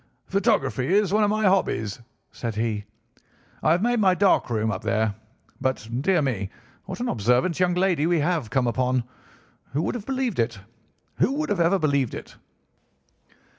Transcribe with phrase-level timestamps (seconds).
[0.25, 1.99] "'Photography is one of my hobbies,'
[2.31, 2.85] said he.
[3.61, 5.13] 'I have made my dark room up there.
[5.61, 6.49] But, dear me!
[6.85, 9.03] what an observant young lady we have come upon.
[9.73, 10.57] Who would have believed it?
[11.17, 12.35] Who would have ever believed it?